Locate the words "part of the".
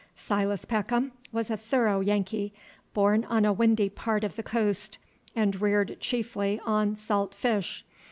3.87-4.41